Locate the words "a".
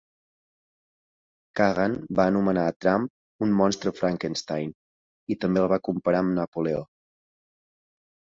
2.69-2.73